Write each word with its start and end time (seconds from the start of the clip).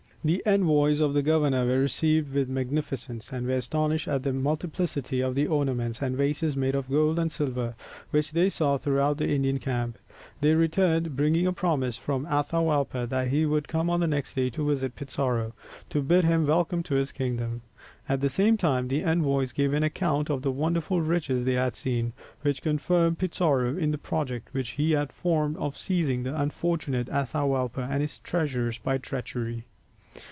The 0.23 0.43
envoys 0.45 0.99
of 0.99 1.15
the 1.15 1.23
governor 1.23 1.65
were 1.65 1.79
received 1.79 2.35
with 2.35 2.47
magnificence, 2.47 3.31
and 3.33 3.47
were 3.47 3.55
astonished 3.55 4.07
at 4.07 4.21
the 4.21 4.31
multiplicity 4.31 5.19
of 5.19 5.33
the 5.33 5.47
ornaments 5.47 5.99
and 5.99 6.15
vases 6.15 6.55
made 6.55 6.75
of 6.75 6.91
gold 6.91 7.17
and 7.17 7.31
silver 7.31 7.73
which 8.11 8.29
they 8.31 8.47
saw 8.47 8.77
throughout 8.77 9.17
the 9.17 9.27
Indian 9.29 9.57
camp. 9.57 9.97
They 10.39 10.53
returned, 10.53 11.15
bringing 11.15 11.47
a 11.47 11.53
promise 11.53 11.97
from 11.97 12.27
Atahualpa 12.27 13.07
that 13.09 13.29
he 13.29 13.47
would 13.47 13.67
come 13.67 13.89
on 13.89 13.99
the 13.99 14.05
next 14.05 14.35
day 14.35 14.51
to 14.51 14.67
visit 14.69 14.95
Pizarro, 14.95 15.53
to 15.89 16.03
bid 16.03 16.23
him 16.23 16.45
welcome 16.45 16.83
to 16.83 16.93
his 16.93 17.11
kingdom. 17.11 17.63
At 18.07 18.21
the 18.21 18.29
same 18.29 18.57
time 18.57 18.89
the 18.89 19.01
envoys 19.03 19.51
gave 19.51 19.73
an 19.73 19.81
account 19.81 20.29
of 20.29 20.43
the 20.43 20.51
wonderful 20.51 21.01
riches 21.01 21.45
they 21.45 21.53
had 21.53 21.75
seen, 21.75 22.13
which 22.43 22.61
confirmed 22.61 23.17
Pizarro 23.17 23.75
in 23.75 23.89
the 23.89 23.97
project 23.97 24.49
which 24.51 24.73
he 24.73 24.91
had 24.91 25.11
formed 25.11 25.57
of 25.57 25.75
seizing 25.75 26.21
the 26.21 26.39
unfortunate 26.39 27.09
Atahualpa 27.09 27.87
and 27.89 28.01
his 28.03 28.19
treasures 28.19 28.77
by 28.77 28.99
treachery. 28.99 29.65